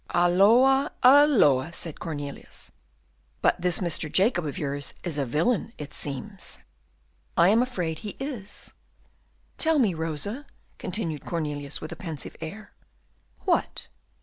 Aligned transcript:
'""Halloa, 0.09 0.89
halloa!" 1.03 1.71
said 1.73 1.99
Cornelius. 1.99 2.71
"But 3.43 3.61
this 3.61 3.81
Mr. 3.81 4.11
Jacob 4.11 4.47
of 4.47 4.57
yours 4.57 4.95
is 5.03 5.19
a 5.19 5.27
villain, 5.27 5.73
it 5.77 5.93
seems." 5.93 6.57
"I 7.37 7.49
am 7.49 7.61
afraid 7.61 7.99
he 7.99 8.17
is." 8.19 8.73
"Tell 9.59 9.77
me, 9.77 9.93
Rosa," 9.93 10.47
continued 10.79 11.23
Cornelius, 11.23 11.81
with 11.81 11.91
a 11.91 11.95
pensive 11.95 12.35
air. 12.41 12.73
"What?" 13.41 13.89